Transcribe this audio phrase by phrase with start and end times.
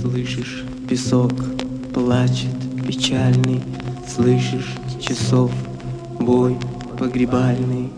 [0.00, 1.32] Слышишь, песок
[1.92, 3.62] плачет печальный,
[4.08, 5.52] Слышишь, часов
[6.18, 6.56] бой
[6.98, 7.90] погребальный.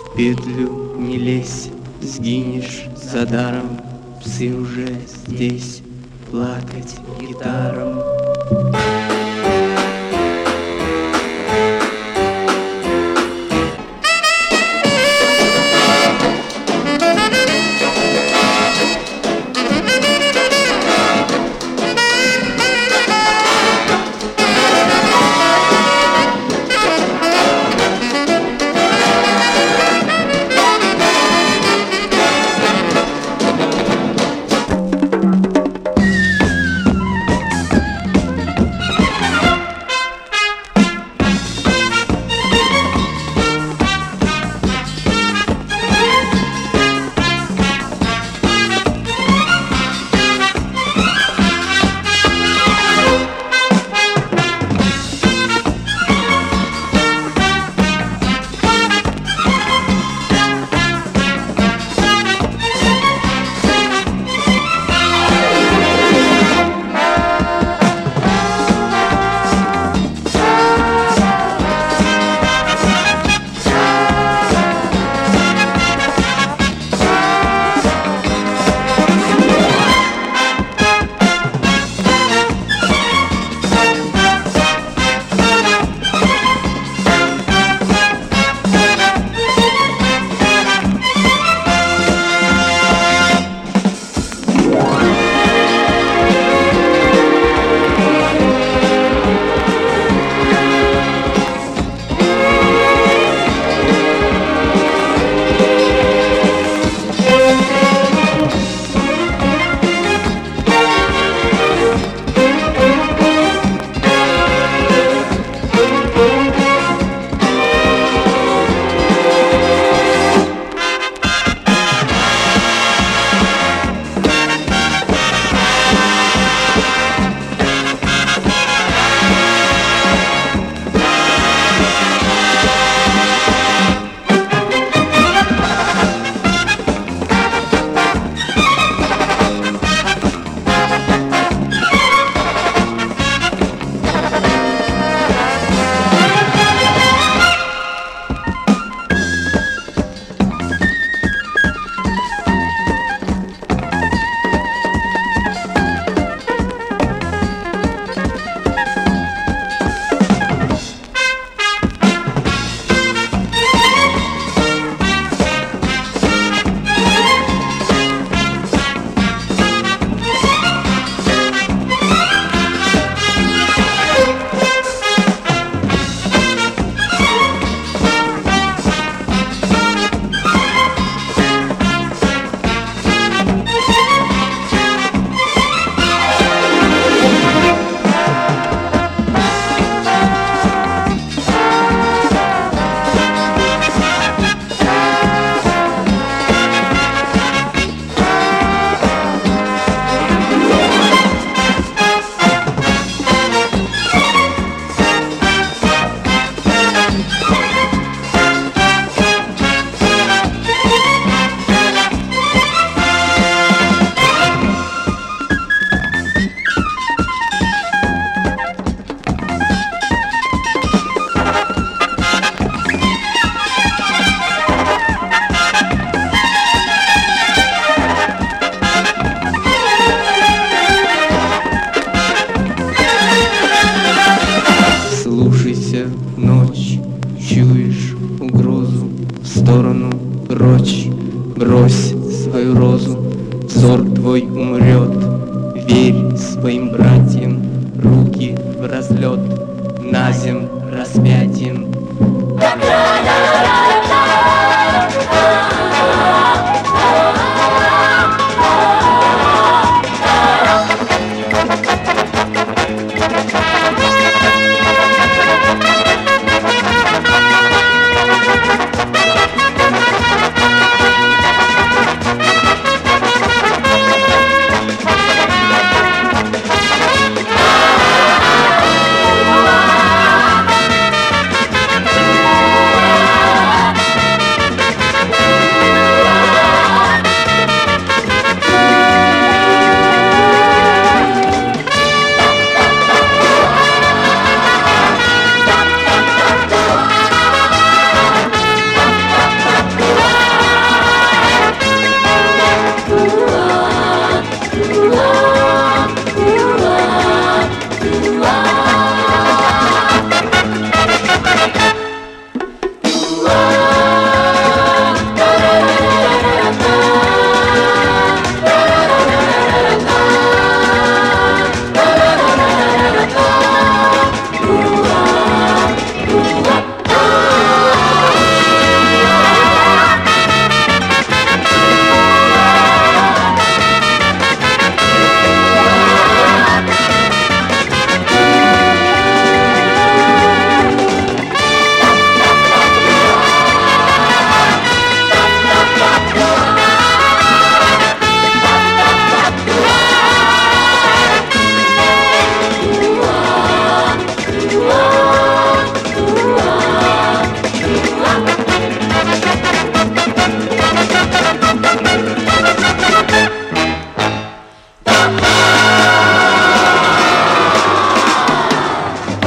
[0.00, 1.70] В петлю не лезь,
[2.02, 3.80] сгинешь за даром,
[4.22, 4.88] Псы уже
[5.26, 5.82] здесь
[6.30, 8.13] плакать гитаром.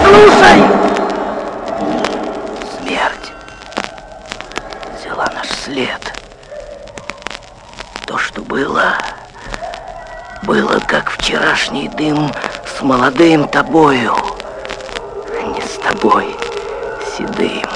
[0.07, 0.63] слушай!
[2.77, 3.31] Смерть
[4.97, 6.01] взяла наш след.
[8.05, 8.93] То, что было,
[10.43, 12.31] было как вчерашний дым
[12.77, 14.15] с молодым тобою,
[15.39, 16.35] а не с тобой
[17.17, 17.67] седым.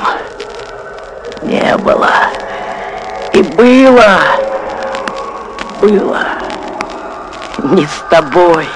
[1.42, 2.12] Не было
[3.34, 4.20] и было,
[5.82, 6.24] было
[7.64, 8.68] не с тобой.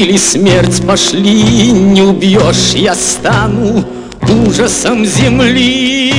[0.00, 3.84] Или смерть пошли, не убьешь, я стану
[4.46, 6.10] ужасом земли.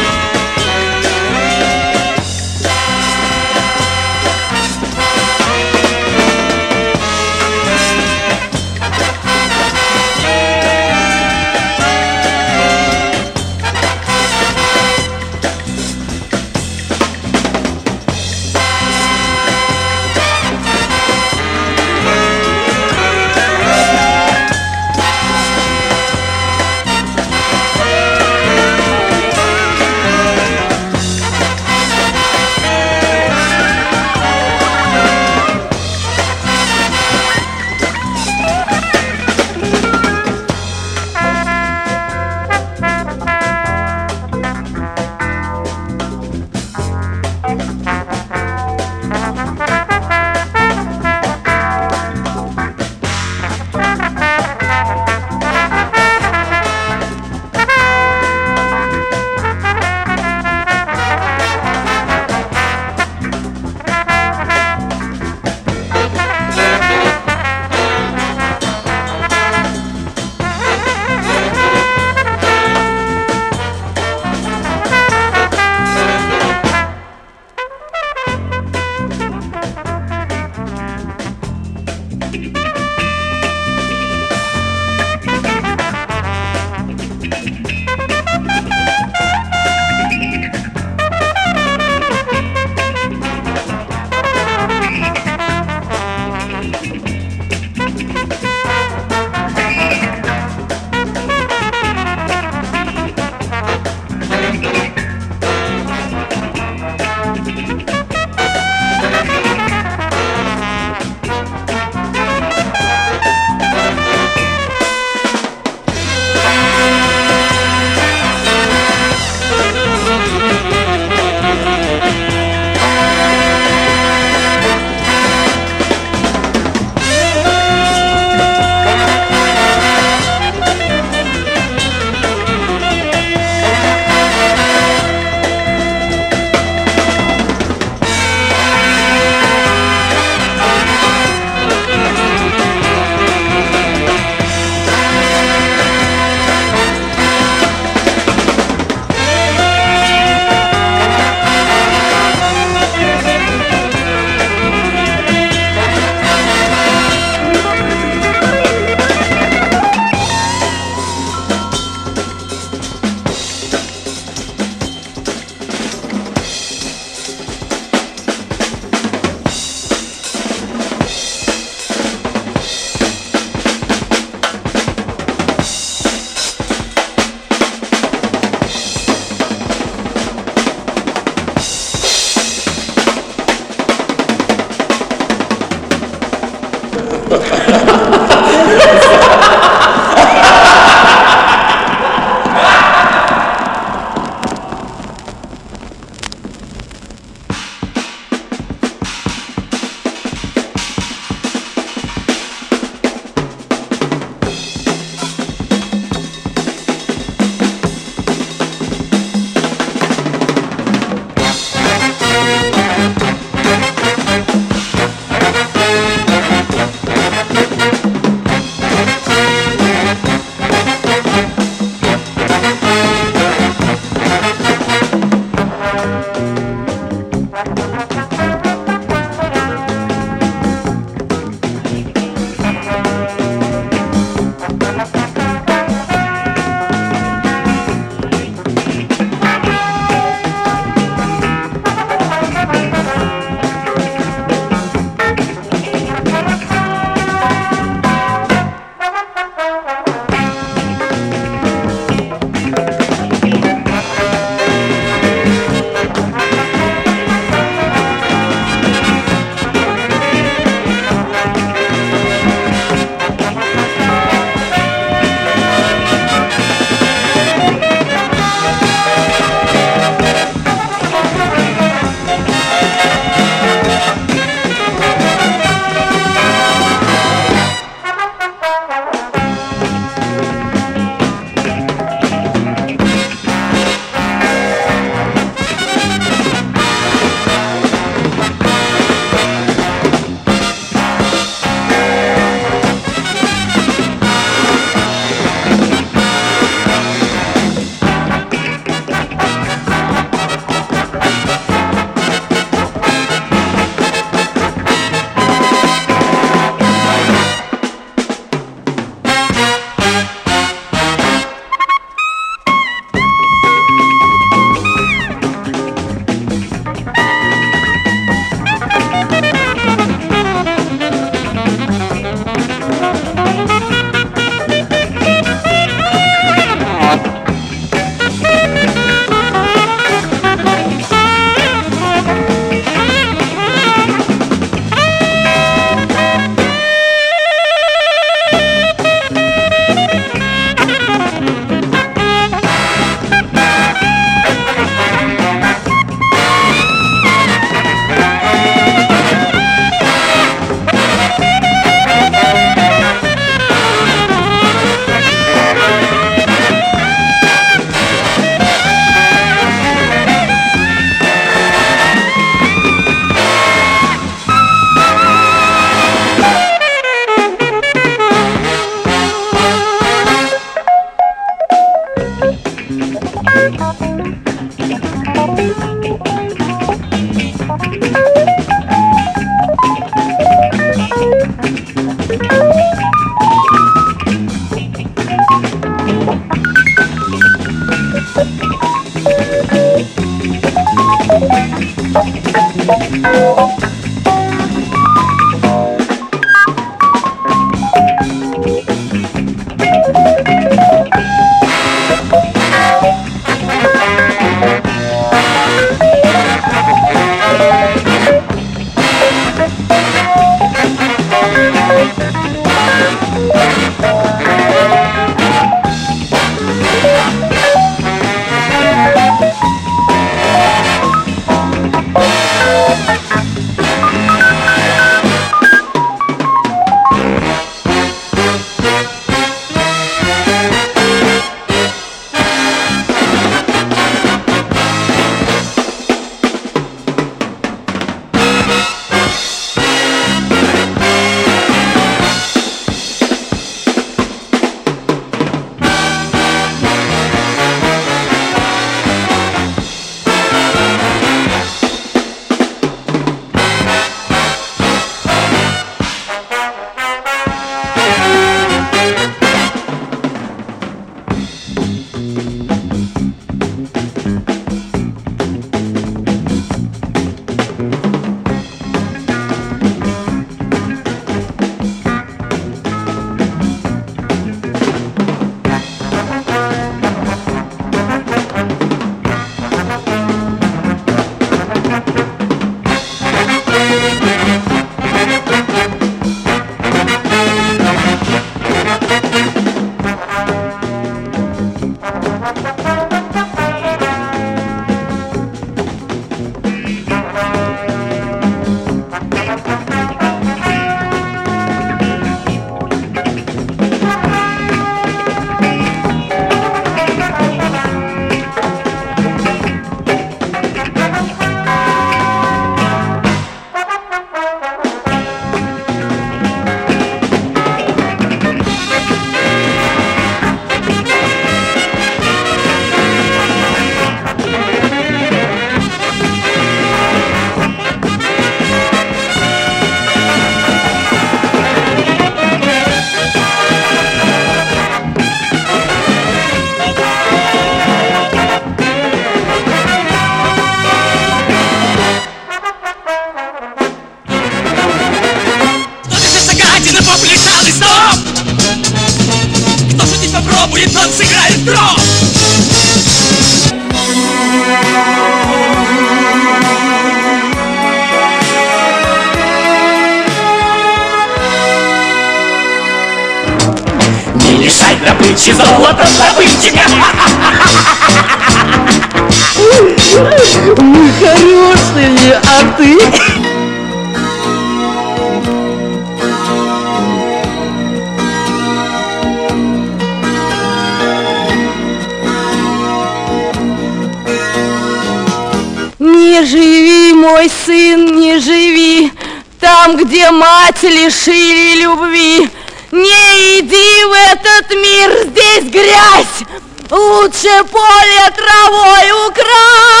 [589.91, 592.49] Там, где мать лишили любви.
[592.91, 596.47] Не иди в этот мир, здесь грязь.
[596.89, 600.00] Лучше поле травой укрась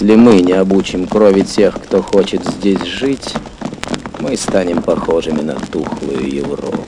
[0.00, 3.34] Если мы не обучим крови тех, кто хочет здесь жить,
[4.18, 6.86] мы станем похожими на тухлую Европу.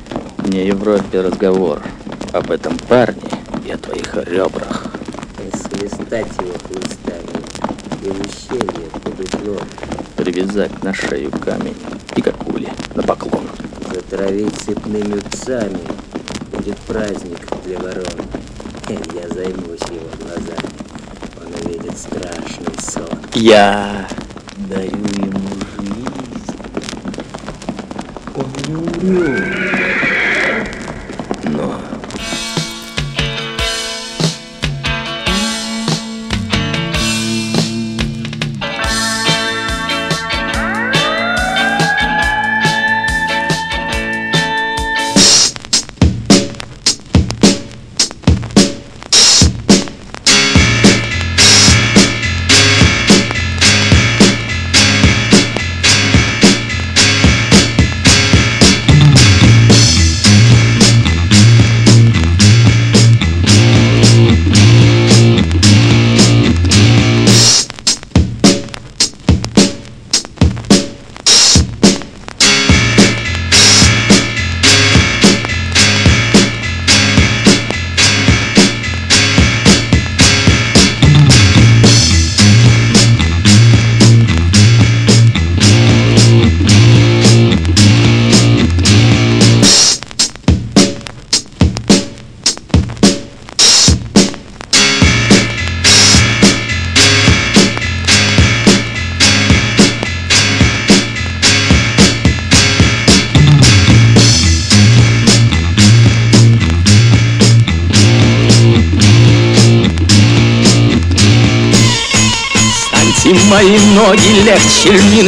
[0.49, 1.83] Не Европе разговор,
[2.33, 3.21] об этом парне
[3.67, 4.87] и о твоих ребрах.
[5.53, 7.29] свистать его хлыстами
[8.03, 9.69] и в ущелье под углом,
[10.17, 11.77] Привязать на шею камень
[12.17, 13.47] и как ули на поклон.
[13.93, 15.81] затравить цепными псами.
[16.51, 18.07] Будет праздник для ворон.
[18.89, 20.82] Я займусь его глазами.
[21.63, 23.19] Он увидит страшный сон.
[23.35, 24.09] Я
[24.69, 26.57] дарю ему жизнь.
[28.35, 29.92] Он не умрет.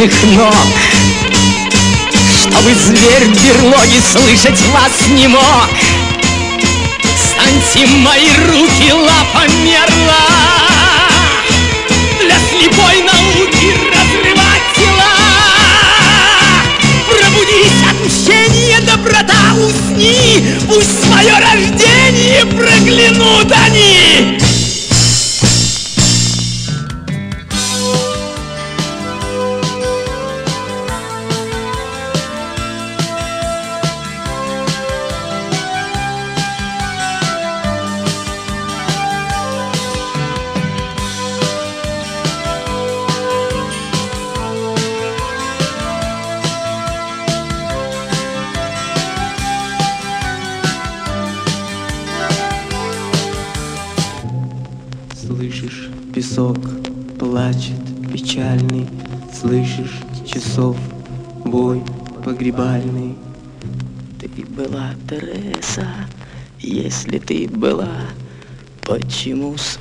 [0.04, 0.54] Львиных ног
[2.40, 5.68] Чтобы зверь в берлоге слышать вас не мог.
[7.16, 10.26] Станьте мои руки лапомерла
[12.20, 15.14] Для слепой науки разрывать тела.
[17.08, 24.33] Пробудись от мщения, доброта, усни Пусть свое рождение проглянут они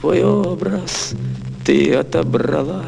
[0.03, 1.13] свой образ
[1.65, 2.83] ты отобрала?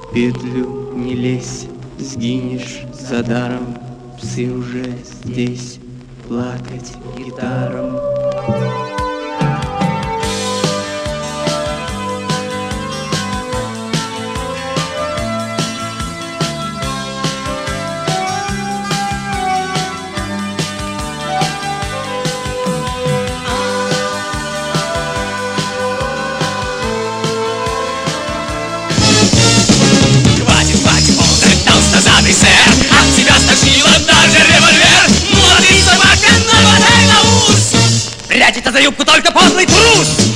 [0.00, 1.66] В петлю не лезь,
[1.98, 3.76] сгинешь за даром,
[4.18, 5.80] Псы уже здесь
[6.26, 7.98] плакать гитаром.
[8.46, 8.85] Хватит,
[38.45, 40.34] Прячется за юбку только подлый трус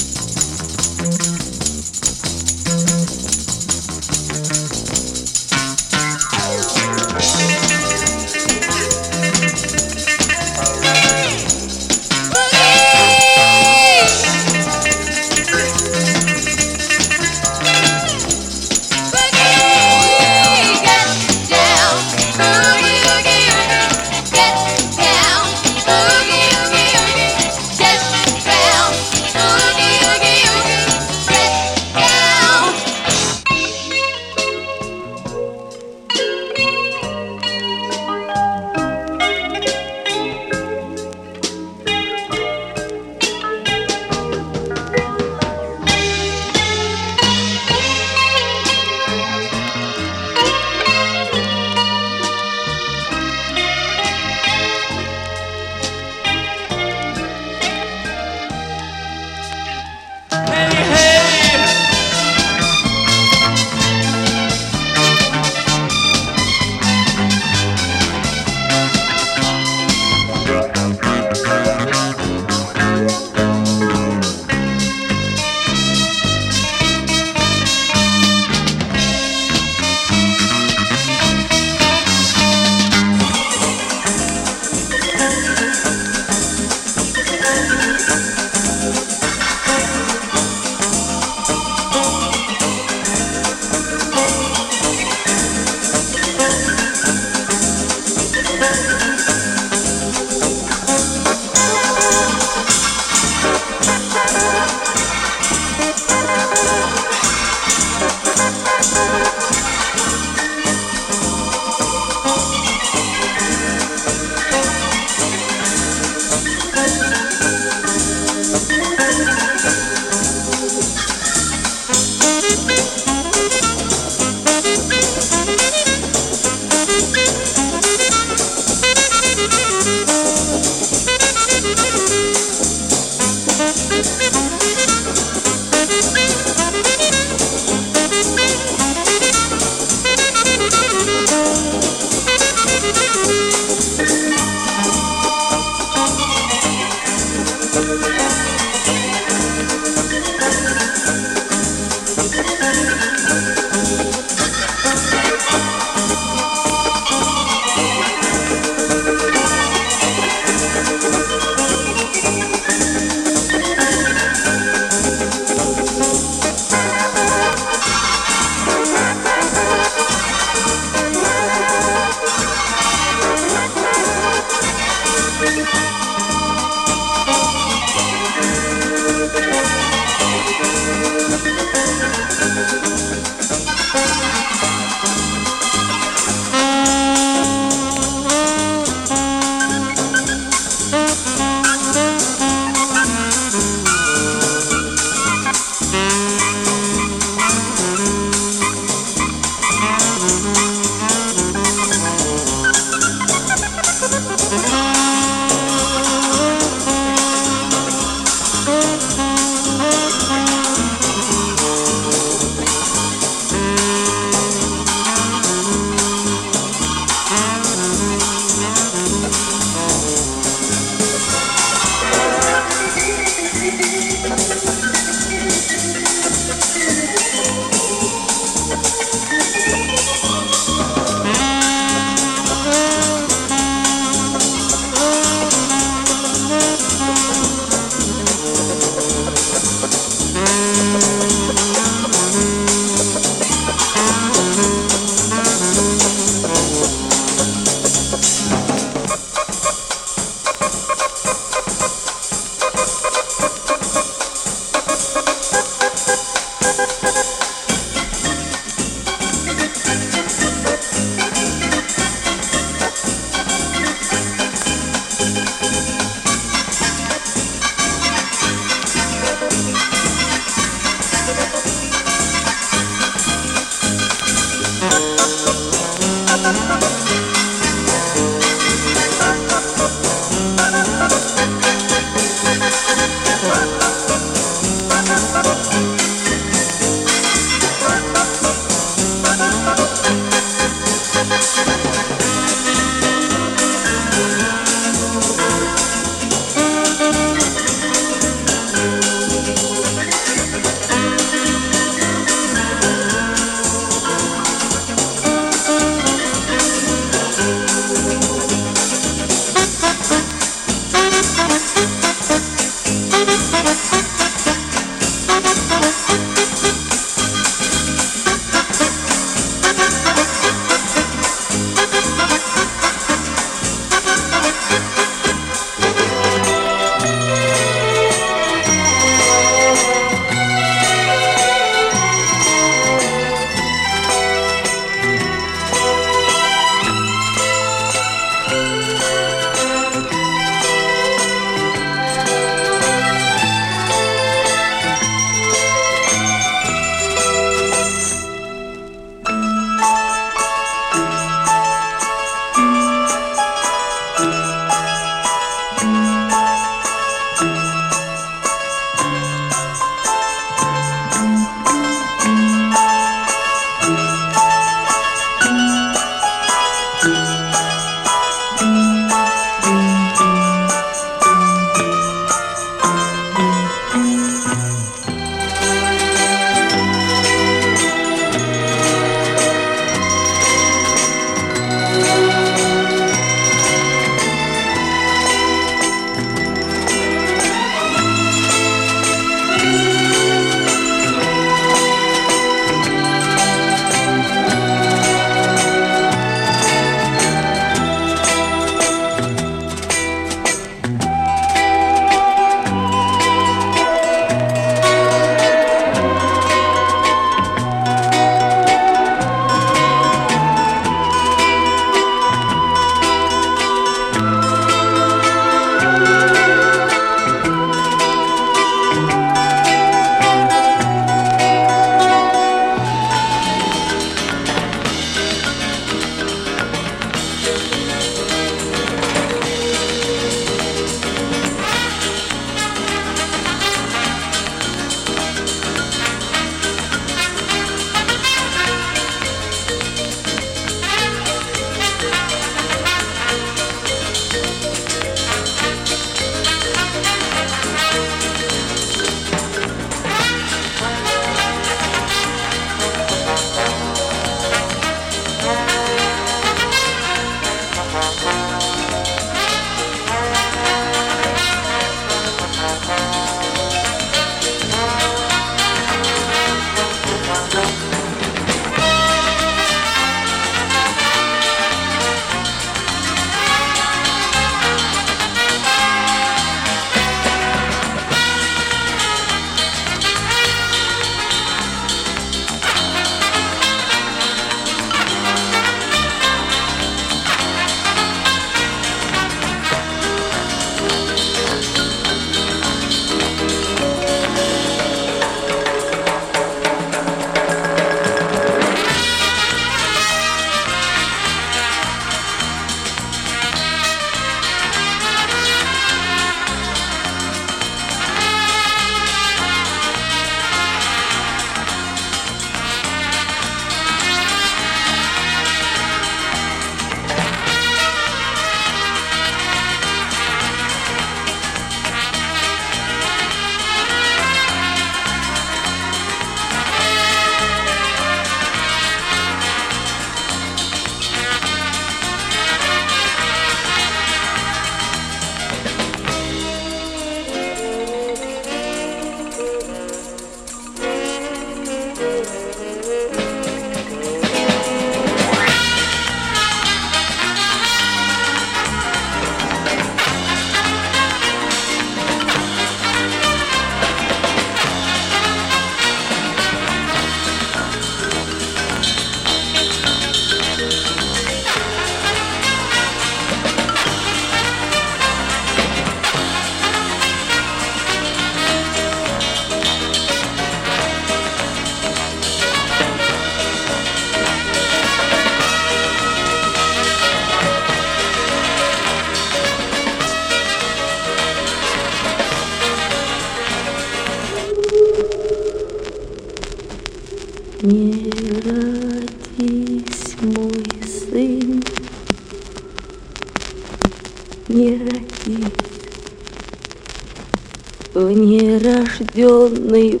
[599.13, 600.00] Нерожденный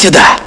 [0.00, 0.39] сюда!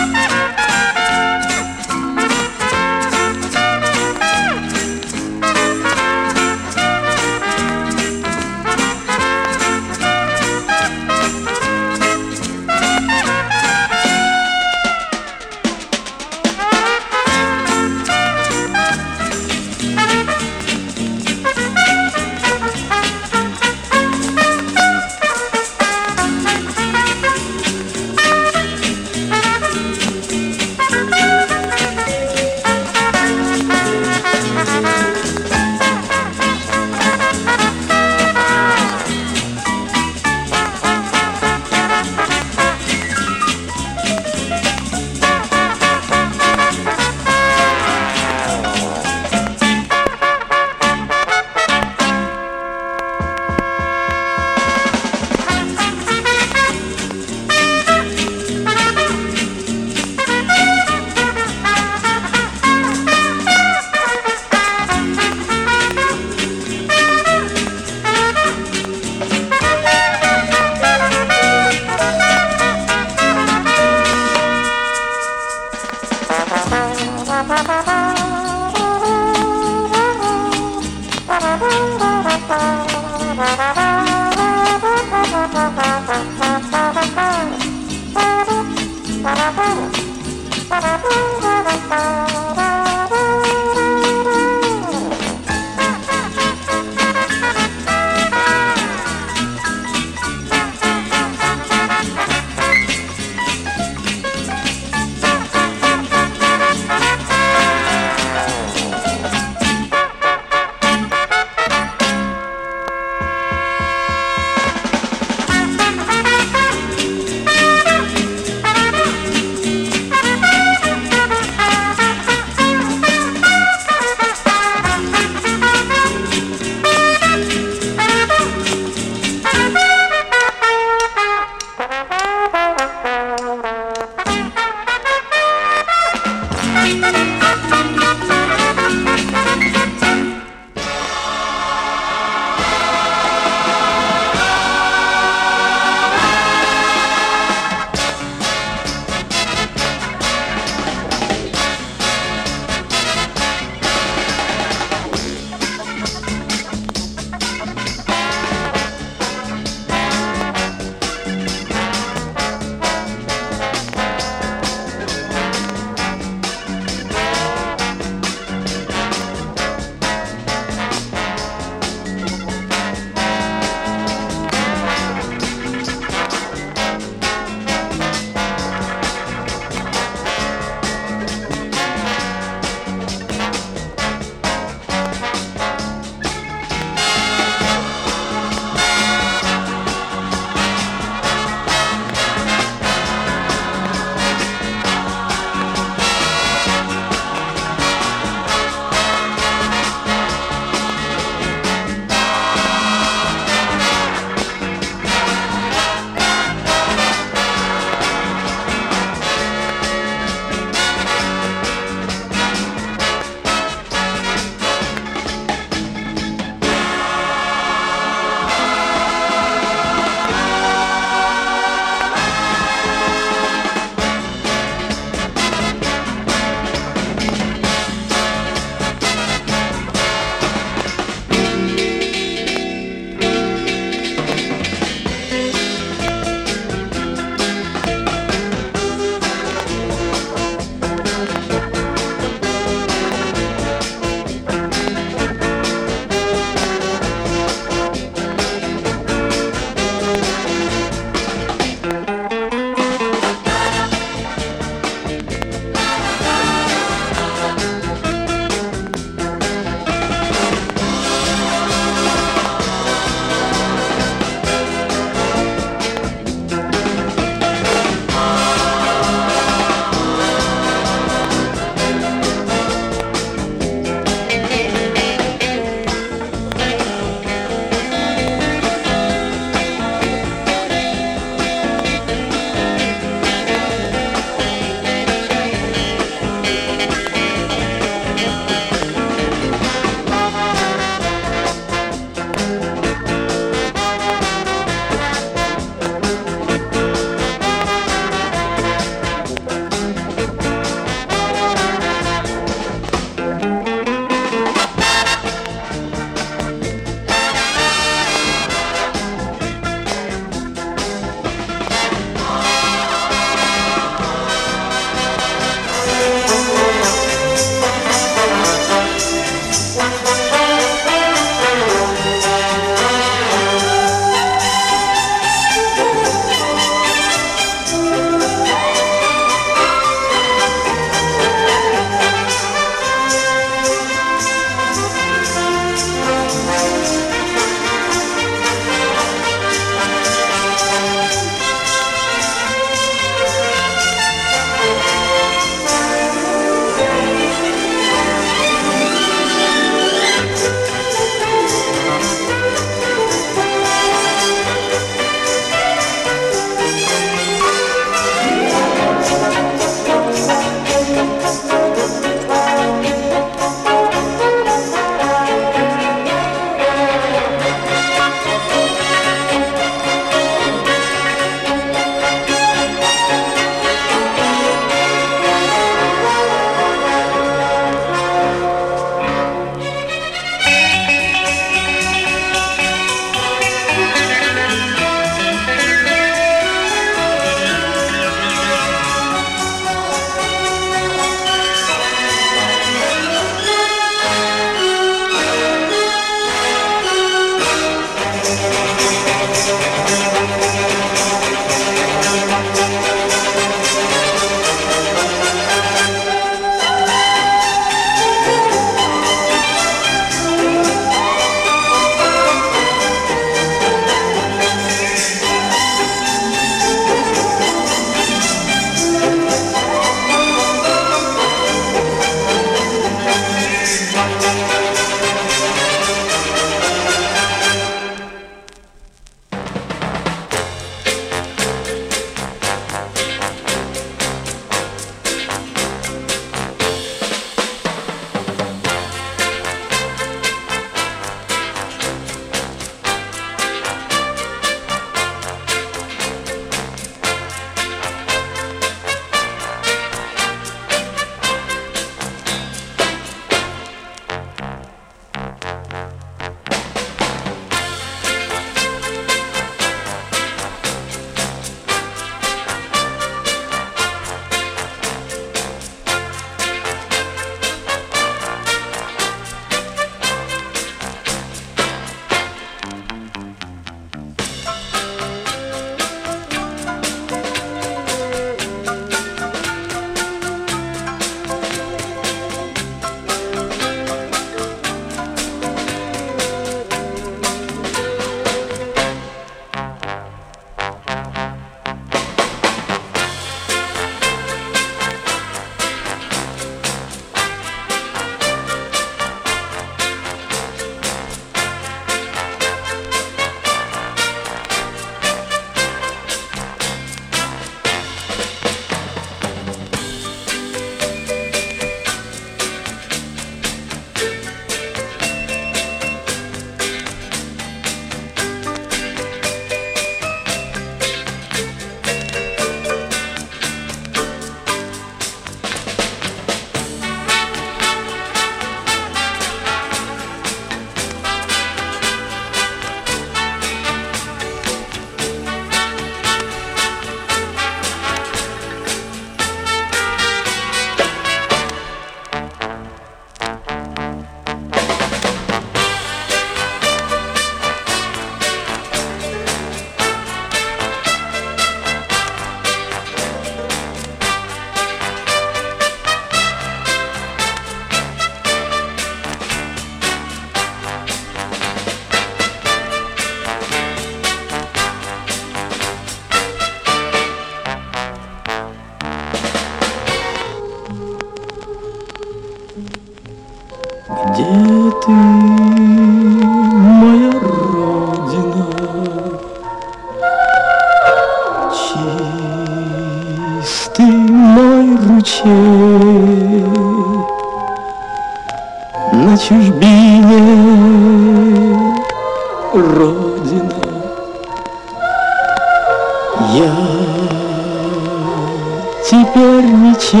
[599.80, 600.00] Ничей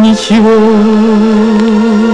[0.00, 2.09] Ничего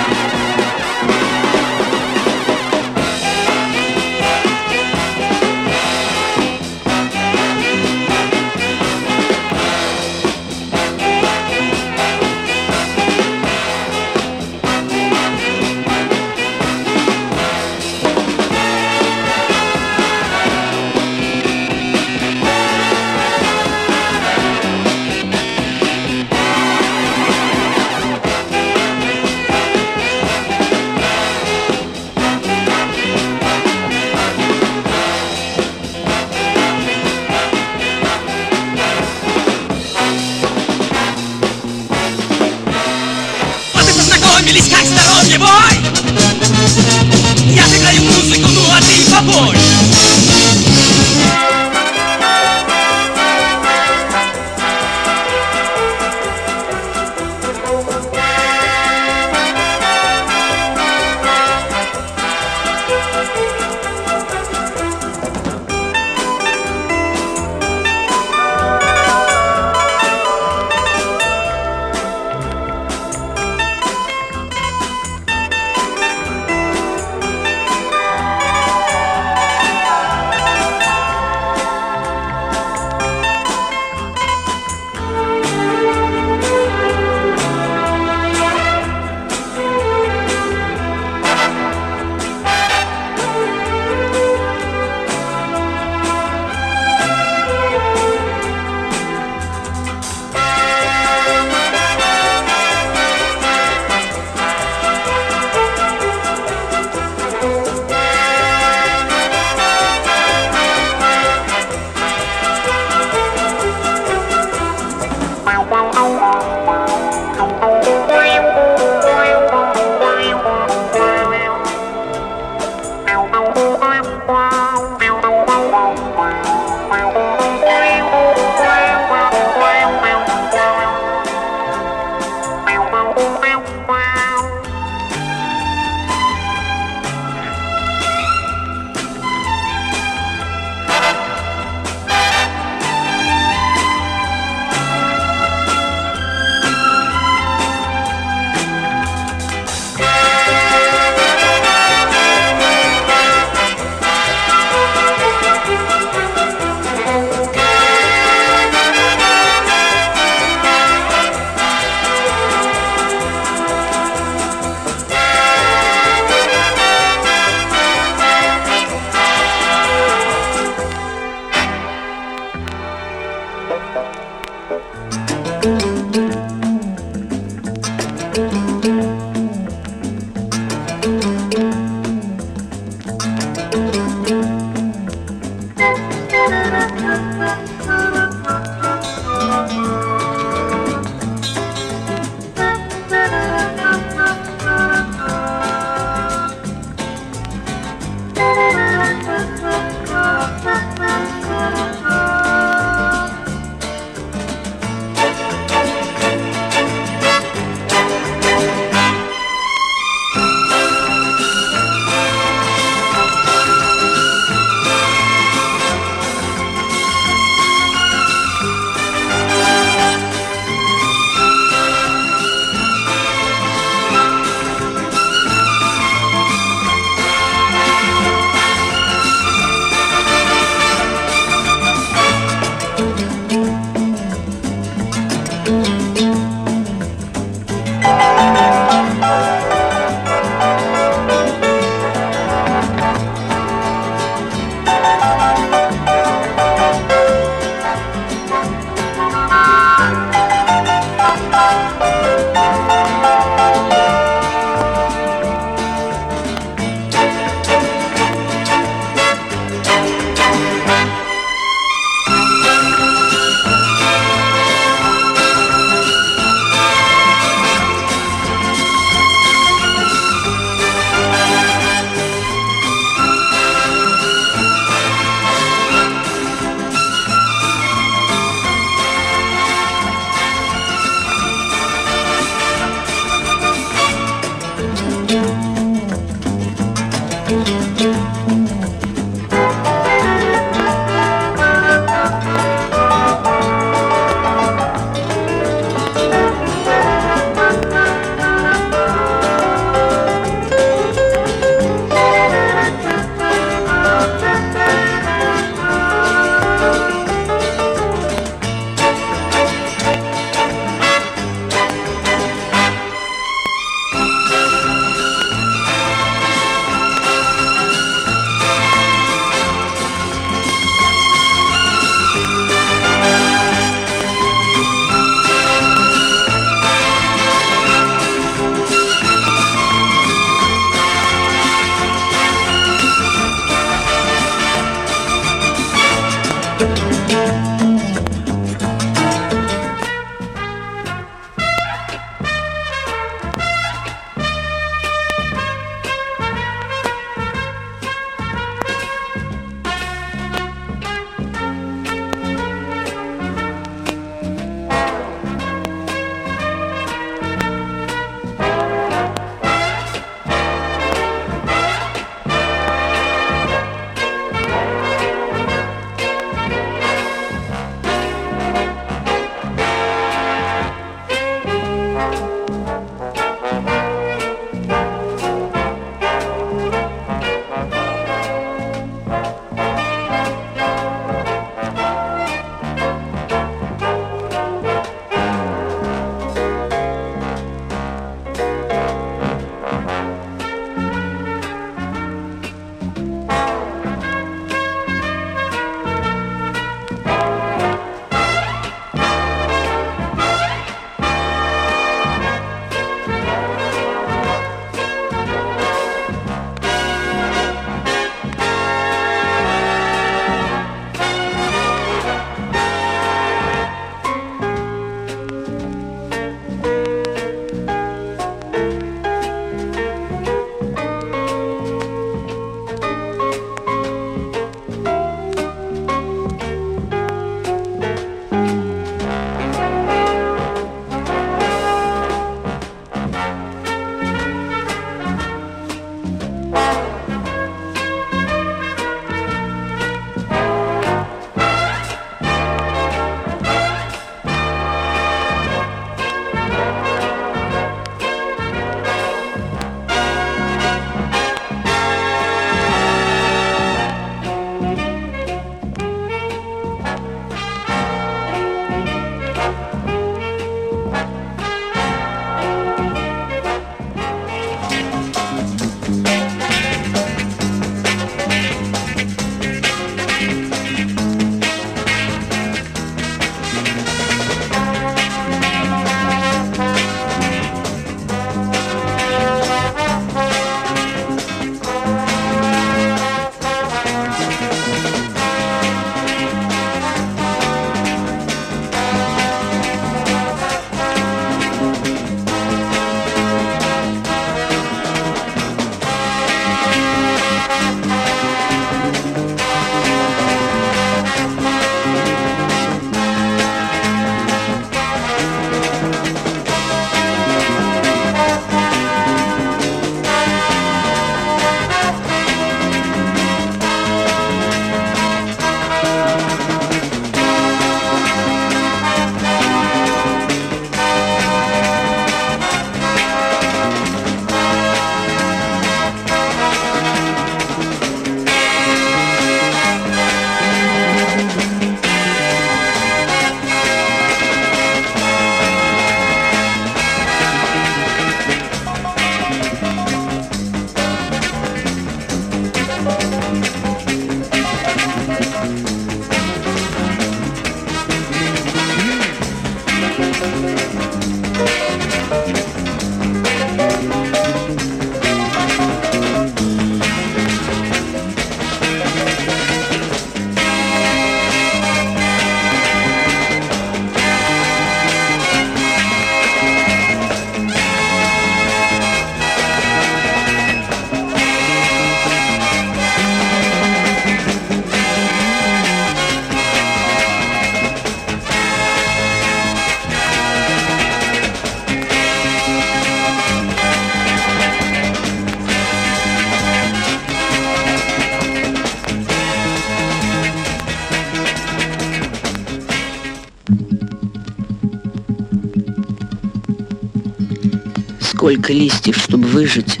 [598.42, 600.00] Сколько листьев, чтобы выжить,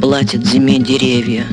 [0.00, 1.44] платят зиме деревья.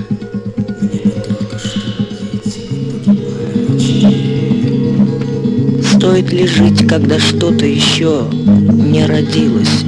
[5.83, 9.83] Стоит ли жить, когда что-то еще не родилось?